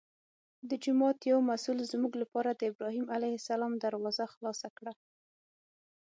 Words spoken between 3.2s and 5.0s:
السلام دروازه خلاصه کړه.